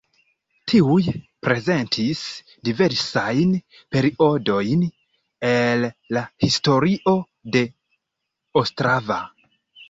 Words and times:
Tiuj 0.71 1.03
prezentis 1.47 2.23
diversajn 2.69 3.51
periodojn 3.97 4.87
el 5.51 5.87
la 6.19 6.25
historio 6.47 7.15
de 7.59 7.63
Ostrava. 8.65 9.21